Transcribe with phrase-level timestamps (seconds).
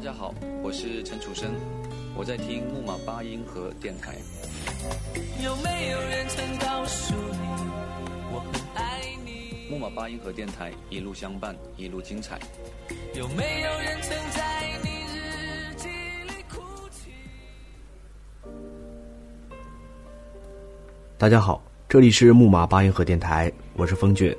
[0.00, 1.50] 大家好，我是陈楚生，
[2.16, 4.16] 我在听木马八音盒电台。
[5.44, 7.46] 有没有人曾告诉你，
[8.32, 9.68] 我很爱你？
[9.70, 12.38] 木马八音盒电台一路相伴，一路精彩。
[13.12, 17.10] 有没有人曾在你日记里哭泣？
[21.18, 24.34] 大家好，这里是木马八音盒电台，我是风俊。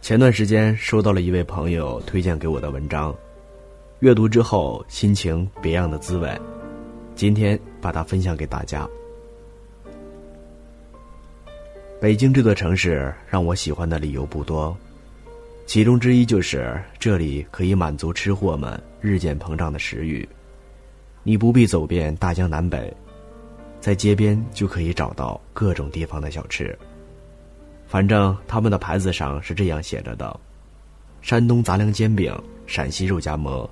[0.00, 3.14] 前段时间收到了一位朋友推荐给我的文章，
[4.00, 6.30] 阅读之后心情别样的滋味。
[7.16, 8.88] 今天把它分享给大家。
[12.00, 14.76] 北京这座城市让我喜欢的理由不多，
[15.66, 20.26] 其中之一就是这里可以满足吃货们日渐膨胀的食欲。
[21.24, 22.94] 你不必走遍大江南北，
[23.80, 26.78] 在街边就可以找到各种地方的小吃。
[27.88, 30.38] 反正他们的牌子上是这样写着的：
[31.20, 32.32] 山东杂粮煎饼、
[32.64, 33.68] 陕西肉夹馍、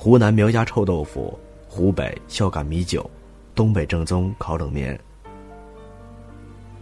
[0.00, 1.36] 湖南苗家臭豆腐、
[1.68, 3.10] 湖北孝感米酒、
[3.52, 4.98] 东北正宗烤冷面。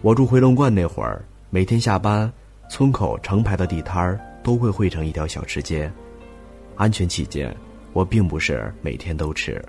[0.03, 2.31] 我住回龙观那会儿，每天下班，
[2.69, 5.91] 村口成排的地摊儿都会汇成一条小吃街。
[6.77, 7.57] 安全起见，
[7.95, 9.65] 我并不是每天都吃，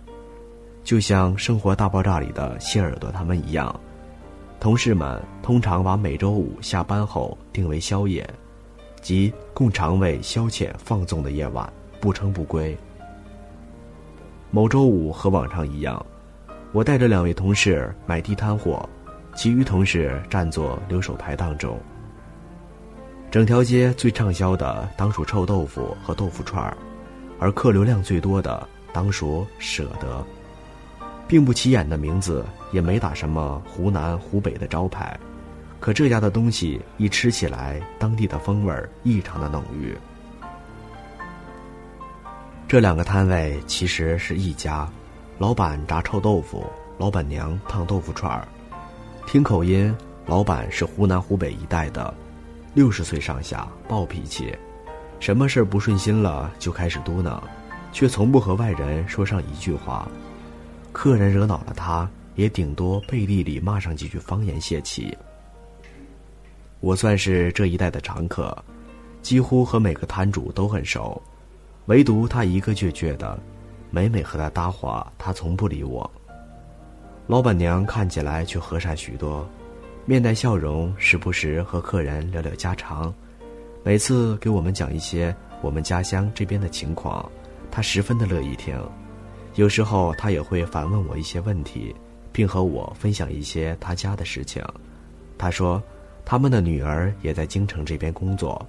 [0.84, 3.74] 就像《生活大爆炸》里的谢耳朵他们一样。
[4.60, 8.30] 同事们通常把每周五下班后定为宵夜，
[9.02, 12.78] 即供肠胃消遣放纵的夜晚，不称不归。
[14.50, 16.04] 某周五和往常一样，
[16.72, 18.88] 我带着两位同事买地摊货，
[19.36, 21.78] 其余同事占作留守排档中。
[23.30, 26.78] 整条街最畅销的当属臭豆腐和豆腐串儿，
[27.40, 30.26] 而客流量最多的当属舍得。
[31.28, 35.20] 并不起眼的名字，也没打什么湖南、湖北的招牌，
[35.78, 39.94] 可这家的东西一吃起来，当地的风味儿异常的浓郁。
[42.68, 44.86] 这两个摊位其实是一家，
[45.38, 46.66] 老板炸臭豆腐，
[46.98, 48.46] 老板娘烫豆腐串儿。
[49.26, 49.96] 听口音，
[50.26, 52.14] 老板是湖南、湖北一带的，
[52.74, 54.54] 六十岁上下，暴脾气，
[55.18, 57.42] 什么事不顺心了就开始嘟囔，
[57.94, 60.06] 却从不和外人说上一句话。
[60.92, 65.18] 客人惹恼了他，也顶多背地里骂上几句方言泄气。
[66.82, 68.54] 我算是这一带的常客，
[69.22, 71.22] 几乎和每个摊主都很熟，
[71.88, 73.40] 唯独他一个倔倔的，
[73.90, 76.10] 每每和他搭话，他从不理我。
[77.28, 79.48] 老板娘看起来却和善许多，
[80.06, 83.14] 面带笑容，时不时和客人聊聊家常，
[83.84, 87.30] 每次给我们讲一些我们家乡这边的情况，
[87.72, 88.78] 他十分的乐意听。
[89.56, 91.96] 有时候他也会反问我一些问题，
[92.34, 94.62] 并和我分享一些他家的事情。
[95.38, 95.82] 他说，
[96.26, 98.64] 他们的女儿也在京城这边工作。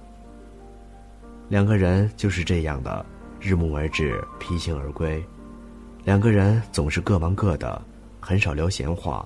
[1.49, 3.03] 两个人就是这样的，
[3.39, 5.21] 日暮而至，披星而归。
[6.03, 7.81] 两个人总是各忙各的，
[8.19, 9.25] 很少聊闲话。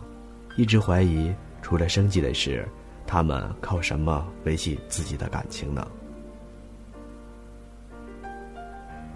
[0.56, 2.66] 一直怀疑，除了生计的事，
[3.06, 5.86] 他们靠什么维系自己的感情呢？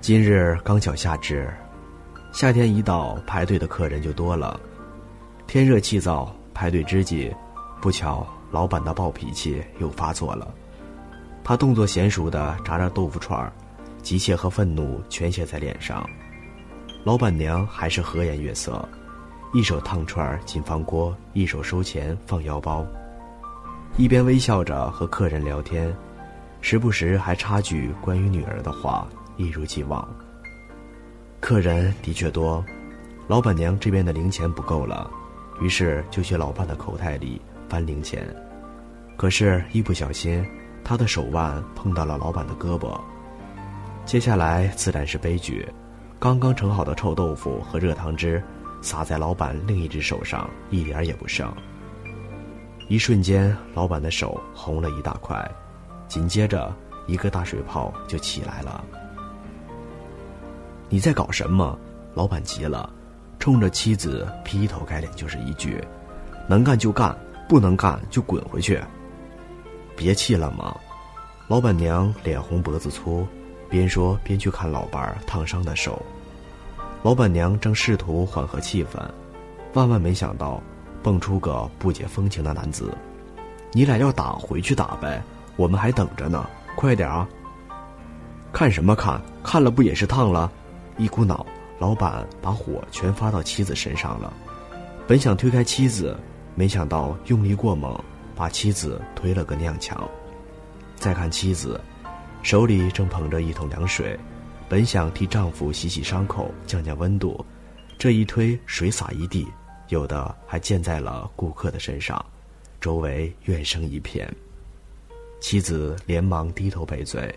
[0.02, 1.50] 今日刚巧夏至。
[2.34, 4.60] 夏天一到，排队的客人就多了。
[5.48, 7.34] 天热气燥，排队之际，
[7.80, 10.54] 不巧老板的暴脾气又发作了。
[11.48, 13.54] 他动作娴熟的炸着豆腐串儿，
[14.02, 16.06] 急切和愤怒全写在脸上。
[17.06, 18.86] 老板娘还是和颜悦色，
[19.54, 22.86] 一手烫串儿进放锅，一手收钱放腰包，
[23.96, 25.96] 一边微笑着和客人聊天，
[26.60, 30.06] 时不时还插句关于女儿的话，一如既往。
[31.40, 32.62] 客人的确多，
[33.26, 35.10] 老板娘这边的零钱不够了，
[35.62, 38.28] 于是就去老伴的口袋里翻零钱。
[39.16, 40.46] 可是，一不小心，
[40.88, 42.98] 他的手腕碰到了老板的胳膊。
[44.06, 45.68] 接下来自然是悲剧，
[46.18, 48.42] 刚刚盛好的臭豆腐和热汤汁
[48.82, 51.54] 洒在老板另一只手上，一点也不剩。
[52.88, 55.46] 一瞬间，老板的手红了一大块，
[56.08, 56.74] 紧接着
[57.06, 58.82] 一个大水泡就起来了。
[60.88, 61.78] 你在搞什么？
[62.14, 62.90] 老板急了，
[63.40, 65.84] 冲着妻子劈头盖脸就是一句
[66.48, 67.14] ：“能干就干，
[67.50, 68.82] 不能干就滚回去。”
[69.98, 70.74] 别气了吗？
[71.48, 73.26] 老板娘脸红脖子粗，
[73.70, 76.02] 边说边去看老伴儿烫伤的手。
[77.04, 79.00] 老板娘正试图缓和气氛，
[79.74, 80.62] 万万没想到，
[81.02, 82.94] 蹦出个不解风情的男子
[83.72, 85.24] ：“你俩要打回去打呗，
[85.56, 86.46] 我们还等着呢，
[86.76, 87.26] 快点啊！”
[88.52, 89.22] 看什么看？
[89.42, 90.52] 看了不也是烫了？
[90.98, 91.46] 一股脑，
[91.80, 94.34] 老板把火全发到妻子身上了。
[95.08, 96.20] 本想推开妻子，
[96.56, 97.98] 没想到用力过猛，
[98.36, 99.96] 把妻子推了个踉跄。
[100.98, 101.80] 再看妻子，
[102.44, 104.20] 手里正捧着一桶凉水，
[104.68, 107.46] 本想替丈夫洗洗伤口、降降温度，
[107.98, 109.48] 这一推水洒一地，
[109.90, 112.24] 有的还溅在了顾客的身上，
[112.82, 114.28] 周围怨声一片。
[115.40, 117.34] 妻子连忙低头赔罪，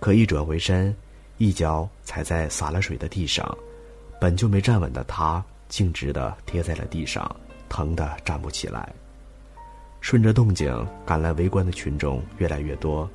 [0.00, 0.94] 可一转回身，
[1.36, 3.56] 一脚踩在洒了水的地上，
[4.18, 7.30] 本就没站稳的她，径直的跌在了地上，
[7.68, 8.90] 疼得站不起来。
[10.08, 10.74] 顺着动静
[11.04, 13.06] 赶来围观的群众越来越多，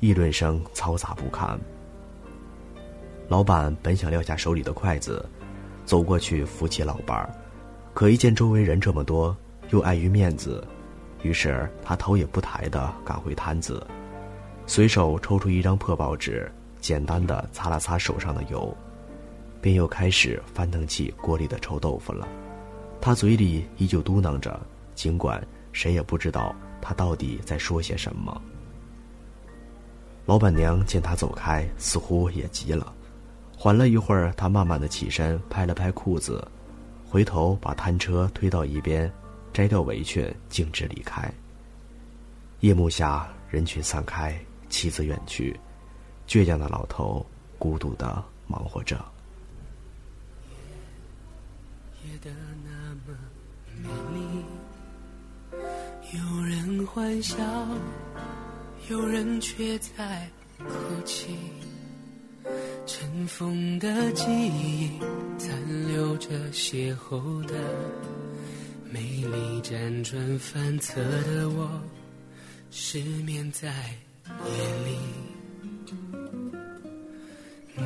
[0.00, 1.56] 议论声嘈杂不堪。
[3.28, 5.24] 老板本想撂下手里的筷子，
[5.84, 7.32] 走过去扶起老伴儿，
[7.94, 9.36] 可一见周围人这么多，
[9.70, 10.66] 又碍于面子，
[11.22, 13.86] 于是他头也不抬地赶回摊子，
[14.66, 16.50] 随手抽出一张破报纸，
[16.80, 18.76] 简单的擦了擦手上的油，
[19.60, 22.26] 便又开始翻腾起锅里的臭豆腐了。
[23.00, 24.60] 他嘴里依旧嘟囔着，
[24.96, 25.40] 尽管
[25.72, 28.40] 谁也不知道他到底在说些什么。
[30.24, 32.94] 老板娘见他走开，似乎也急了。
[33.56, 36.46] 缓了一会儿，他慢慢的起身，拍了拍裤子，
[37.04, 39.12] 回头把摊车推到一边，
[39.52, 41.32] 摘掉围裙，径直离开。
[42.60, 44.38] 夜幕下，人群散开，
[44.68, 45.58] 妻子远去，
[46.28, 47.24] 倔强的老头
[47.58, 48.96] 孤独的忙活着。
[52.04, 52.30] 夜的
[52.64, 53.18] 那么
[53.80, 54.44] 美丽，
[56.12, 57.36] 有人欢笑，
[58.90, 60.28] 有人却在
[60.58, 60.66] 哭
[61.06, 61.34] 泣。
[62.84, 64.90] 尘封的记忆，
[65.38, 65.50] 残
[65.88, 67.54] 留着邂逅的
[68.90, 71.80] 美丽，辗转反侧的我，
[72.70, 73.68] 失眠在
[74.28, 74.98] 夜里。
[77.74, 77.84] 你，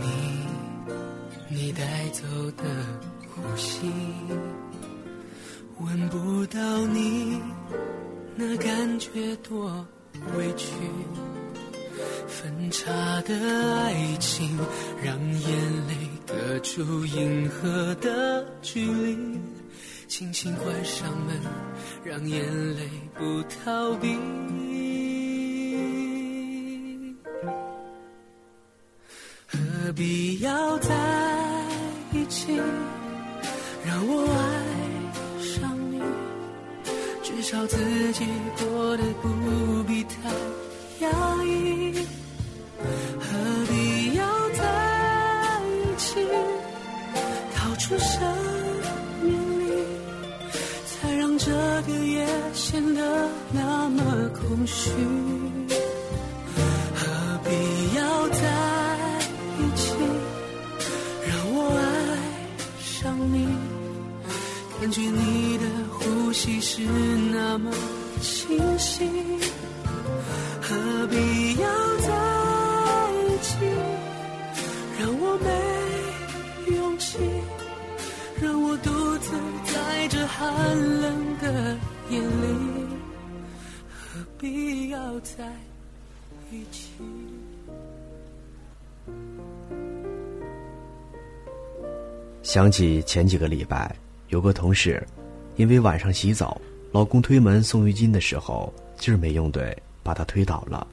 [1.48, 2.24] 你带走
[2.56, 2.64] 的
[3.28, 3.88] 呼吸，
[5.78, 7.38] 闻不到你，
[8.38, 9.86] 那感觉多
[10.36, 10.68] 委屈。
[12.28, 12.92] 分岔
[13.22, 14.58] 的爱情，
[15.02, 15.94] 让眼泪
[16.26, 19.16] 隔住银河的距离。
[20.06, 21.34] 轻轻关上门，
[22.04, 22.44] 让眼
[22.76, 24.16] 泪不逃避。
[37.48, 37.76] 少自
[38.12, 38.26] 己
[38.58, 39.28] 过得不
[39.84, 40.16] 必太
[40.98, 41.08] 压
[41.44, 41.94] 抑。
[43.20, 43.26] 何
[43.68, 44.64] 必要在
[45.70, 46.26] 一起？
[47.54, 48.20] 逃出生
[49.22, 49.64] 命里，
[50.86, 51.52] 才让这
[51.86, 54.90] 个夜显得那么空虚。
[56.96, 57.50] 何必
[57.96, 58.42] 要在
[59.60, 59.94] 一起？
[61.28, 61.78] 让我爱
[62.82, 63.46] 上你，
[64.80, 65.45] 感觉你
[66.46, 66.82] 的呼吸是
[67.32, 67.72] 那么
[68.20, 69.04] 清晰。
[70.62, 72.08] 何必要在
[73.12, 73.56] 一起？
[74.98, 77.18] 让我没勇气，
[78.40, 79.32] 让我独自
[79.72, 81.76] 在这寒冷的
[82.10, 82.26] 夜里，
[83.88, 85.52] 何必要在
[86.50, 86.92] 一起？
[92.42, 93.94] 想起前几个礼拜，
[94.28, 95.04] 有个同事，
[95.56, 96.60] 因为晚上洗澡，
[96.92, 100.86] 老公推门送浴巾的时候劲儿没用对，把她推倒了。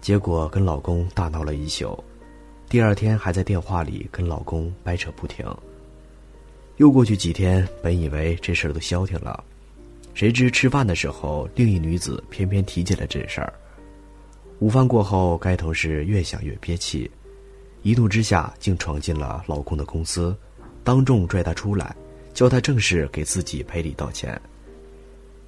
[0.00, 2.02] 结果跟老公大闹了一宿，
[2.68, 5.46] 第二天还在电话里跟老公掰扯不停。
[6.76, 9.42] 又过去几天，本以为这事儿都消停了，
[10.12, 13.52] 谁知吃饭的时候，另一女子偏偏提起了这事儿。
[14.58, 17.10] 午饭过后，该同事越想越憋气，
[17.82, 20.36] 一怒之下竟闯进了老公的公司，
[20.82, 21.94] 当众拽他出来，
[22.34, 24.38] 叫他正式给自己赔礼道歉。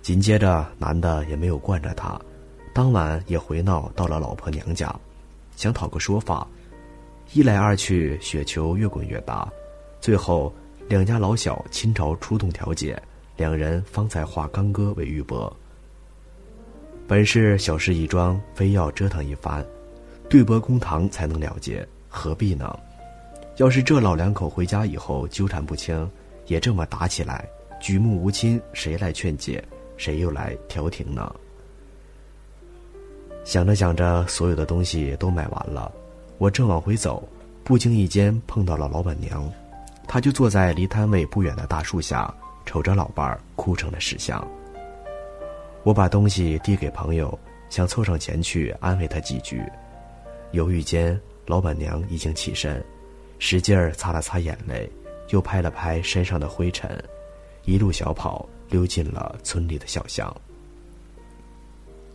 [0.00, 2.18] 紧接着，男的也没有惯着他。
[2.72, 4.94] 当晚也回闹到了老婆娘家，
[5.56, 6.46] 想讨个说法，
[7.32, 9.50] 一来二去，雪球越滚越大，
[10.00, 10.52] 最后
[10.88, 13.02] 两家老小亲朝出动调解，
[13.36, 15.52] 两人方才化干戈为玉帛。
[17.08, 19.64] 本是小事一桩，非要折腾一番，
[20.28, 22.78] 对簿公堂才能了结，何必呢？
[23.56, 26.08] 要是这老两口回家以后纠缠不清，
[26.46, 27.48] 也这么打起来，
[27.80, 29.62] 举目无亲，谁来劝解？
[29.96, 31.34] 谁又来调停呢？
[33.44, 35.90] 想着想着，所有的东西都买完了，
[36.38, 37.26] 我正往回走，
[37.64, 39.50] 不经意间碰到了老板娘，
[40.06, 42.32] 她就坐在离摊位不远的大树下，
[42.64, 44.46] 瞅着老伴儿哭成了石像。
[45.82, 47.38] 我把东西递给朋友，
[47.70, 49.62] 想凑上前去安慰她几句，
[50.50, 52.84] 犹豫间，老板娘已经起身，
[53.38, 54.90] 使劲儿擦了擦眼泪，
[55.28, 57.02] 又拍了拍身上的灰尘，
[57.64, 60.34] 一路小跑溜进了村里的小巷。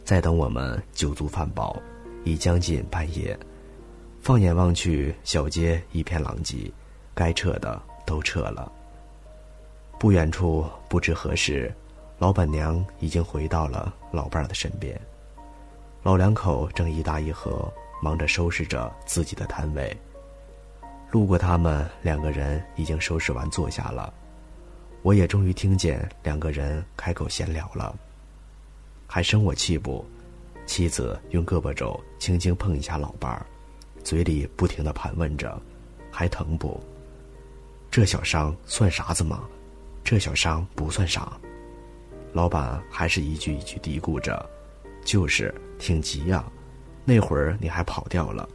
[0.04, 1.80] 再等我们酒足饭饱，
[2.24, 3.38] 已将近半夜。
[4.22, 6.72] 放眼望去，小街一片狼藉，
[7.14, 8.72] 该撤的都撤了。
[10.00, 11.74] 不远处，不知何时，
[12.18, 15.00] 老板娘已经回到了老伴儿的身边。
[16.04, 19.96] 老两口正一搭一合，忙着收拾着自己的摊位。
[21.12, 24.14] 路过他们两个人，已经收拾完坐下了。
[25.02, 27.94] 我也终于听见两个人开口闲聊了。
[29.08, 30.06] 还生我气不？
[30.66, 33.46] 妻子用胳膊肘轻轻碰一下老伴儿，
[34.04, 35.62] 嘴里不停的盘问着
[36.10, 36.82] ：“还疼不？
[37.90, 39.44] 这小伤算啥子吗？
[40.04, 41.38] 这小伤不算啥。”
[42.32, 44.50] 老板还是一句一句嘀咕着
[45.04, 46.46] ：“就是挺急呀，
[47.04, 48.48] 那会儿你还跑掉了。”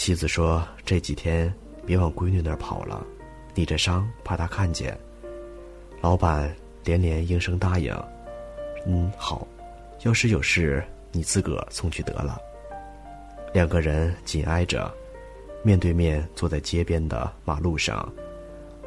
[0.00, 1.52] 妻子说：“这几天
[1.84, 3.04] 别往闺女那儿跑了，
[3.54, 4.98] 你这伤怕她看见。”
[6.00, 6.50] 老板
[6.84, 7.94] 连连应声答应
[8.88, 9.46] ：“嗯，好。
[10.00, 12.38] 要是有事，你自个儿送去得了。”
[13.52, 14.90] 两个人紧挨着，
[15.62, 18.10] 面对面坐在街边的马路上。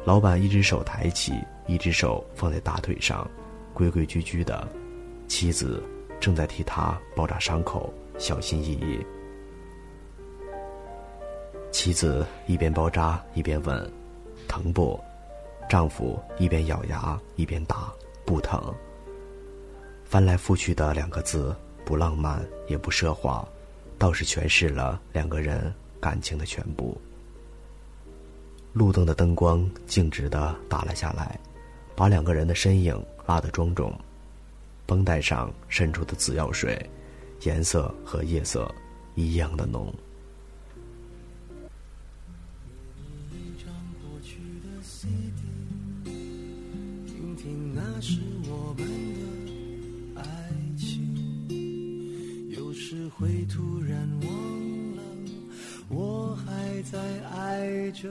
[0.04, 1.32] 老板一只手抬起，
[1.68, 3.24] 一只手放在大腿上，
[3.72, 4.66] 规规矩矩的。
[5.28, 5.80] 妻子
[6.18, 8.98] 正在替他包扎伤口，小心翼翼。
[11.74, 13.92] 妻子一边包扎一边问
[14.46, 14.98] ：“疼不？”
[15.68, 17.92] 丈夫一边咬牙一边答
[18.24, 18.72] ：“不疼。”
[20.06, 21.52] 翻来覆去的两个字，
[21.84, 23.44] 不浪漫也不奢华，
[23.98, 26.96] 倒是诠释了两个人感情的全部。
[28.72, 31.36] 路灯的灯光径直的打了下来，
[31.96, 33.92] 把两个人的身影拉得庄重。
[34.86, 36.88] 绷带上渗出的紫药水，
[37.42, 38.72] 颜色和夜色
[39.16, 39.92] 一样的浓。
[48.06, 48.18] 是
[48.50, 50.26] 我们的爱
[50.76, 51.08] 情
[52.50, 55.02] 有时会突然忘了
[55.88, 56.98] 我还在
[57.30, 58.10] 爱着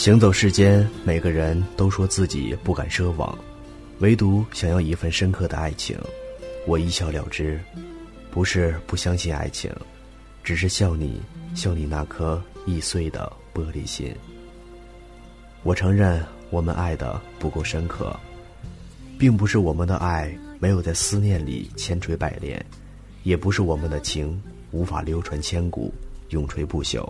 [0.00, 3.38] 行走世间，每个人都说自己不敢奢望，
[3.98, 5.94] 唯独想要一份深刻的爱情。
[6.66, 7.60] 我一笑了之，
[8.30, 9.70] 不是不相信爱情，
[10.42, 11.20] 只是笑你，
[11.54, 14.10] 笑你那颗易碎的玻璃心。
[15.64, 18.18] 我承认我们爱的不够深刻，
[19.18, 22.64] 并不是我们的爱没有在思念里千锤百炼，
[23.22, 25.92] 也不是我们的情无法流传千古，
[26.30, 27.06] 永垂不朽。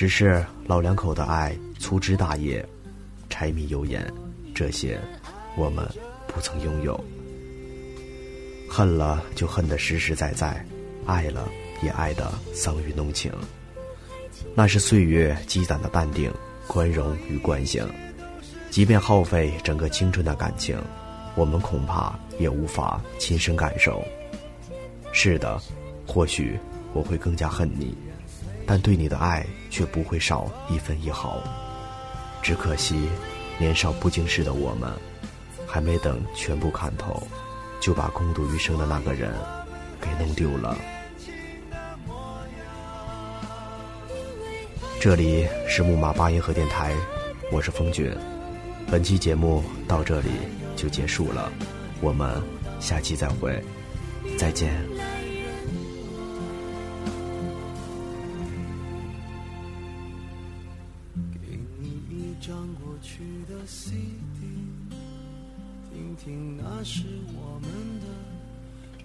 [0.00, 2.66] 只是老两口的爱粗枝大叶，
[3.28, 4.10] 柴米油盐，
[4.54, 4.98] 这些
[5.58, 5.86] 我们
[6.26, 6.98] 不曾拥有。
[8.66, 10.64] 恨了就恨得实实在在，
[11.04, 11.46] 爱了
[11.82, 13.30] 也爱得桑榆浓情。
[14.54, 16.32] 那是岁月积攒的淡定、
[16.66, 17.86] 宽容与惯性。
[18.70, 20.82] 即便耗费整个青春的感情，
[21.34, 24.02] 我们恐怕也无法亲身感受。
[25.12, 25.60] 是的，
[26.06, 26.58] 或许
[26.94, 27.94] 我会更加恨你。
[28.64, 31.40] 但对你的爱却不会少一分一毫，
[32.42, 33.08] 只可惜
[33.58, 34.92] 年少不经事的我们，
[35.66, 37.22] 还没等全部看透，
[37.80, 39.32] 就把共度余生的那个人
[40.00, 40.76] 给弄丢了。
[45.00, 46.94] 这里是木马八音盒电台，
[47.50, 48.14] 我是风俊，
[48.90, 50.28] 本期节目到这里
[50.76, 51.50] 就结束了，
[52.02, 52.42] 我们
[52.80, 53.62] 下期再会，
[54.36, 54.99] 再见。
[66.80, 67.04] 那是
[67.36, 67.70] 我们
[68.00, 68.06] 的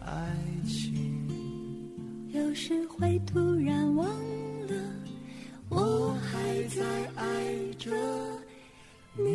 [0.05, 0.33] 爱
[0.65, 1.27] 情。
[2.29, 4.07] 有时会突然忘
[4.65, 4.73] 了
[5.67, 6.85] 我还在
[7.17, 7.91] 爱着
[9.17, 9.25] 你。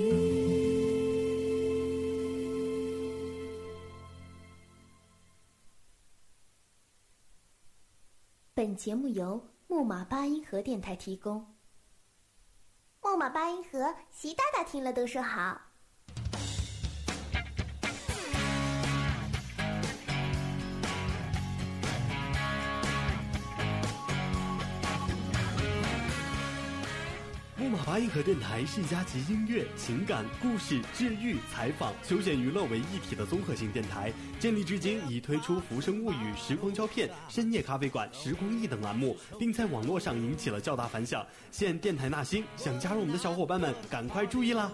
[8.54, 11.46] 本节目由木马八音盒电台提供。
[13.02, 15.69] 木马八音盒习大大听了都说好。
[27.70, 34.12] 马八音盒电台是一家集音乐、情感、故事、治愈、采访、休闲娱乐为一体的综合性电台。
[34.40, 41.24] 建立至今，已推出《浮生物语》《时光胶片》《深夜咖啡馆》《时光忆》等栏目，并在网络上引起了较大反响。
[41.52, 44.72] 现电台纳新，想加入我们的小伙伴们，赶快注意啦！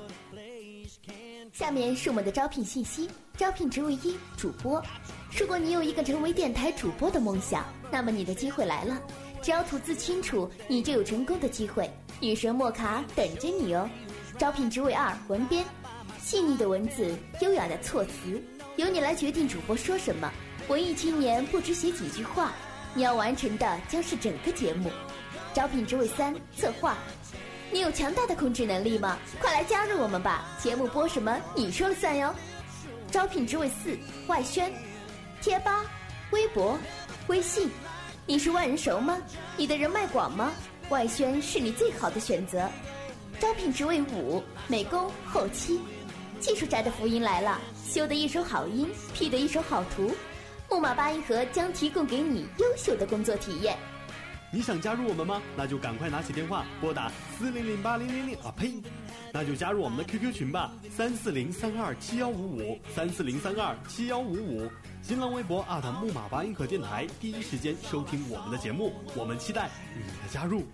[1.52, 4.82] 下面是我们的招聘信息：招聘职位一，主播。
[5.38, 7.62] 如果你有一个成为电台主播的梦想，
[7.92, 8.98] 那么你的机会来了。
[9.46, 11.88] 只要吐字清楚，你就有成功的机会。
[12.18, 13.88] 女神莫卡等着你哦！
[14.36, 15.64] 招聘职位二文编，
[16.20, 18.42] 细腻的文字，优雅的措辞，
[18.74, 20.28] 由你来决定主播说什么。
[20.66, 22.54] 文艺青年不止写几句话，
[22.92, 24.90] 你要完成的将是整个节目。
[25.54, 26.98] 招聘职位三策划，
[27.70, 29.16] 你有强大的控制能力吗？
[29.40, 30.44] 快来加入我们吧！
[30.60, 32.34] 节目播什么你说了算哟。
[33.12, 34.72] 招聘职位四外宣，
[35.40, 35.84] 贴吧、
[36.32, 36.76] 微博、
[37.28, 37.70] 微信，
[38.28, 39.16] 你是万人熟吗？
[39.56, 40.52] 你的人脉广吗？
[40.88, 42.68] 外宣是你最好的选择，
[43.38, 45.78] 招聘职位五美工后期，
[46.40, 50.12] 技术宅的福音来了，修的一手好音，P 的一手好图，
[50.68, 53.78] 木马八音盒将提供给你优秀的工作体验。
[54.52, 55.40] 你想加入我们吗？
[55.56, 58.72] 那就赶快拿起电话拨打四零零八零零零啊呸，
[59.32, 64.68] 那就加入我们的 QQ 群吧，三四零三二七幺五五三四零三二七幺五五，
[65.02, 65.64] 新浪微博
[66.00, 70.64] 木马巴音和电台第一时间收听我们的节目我们期待你的加入。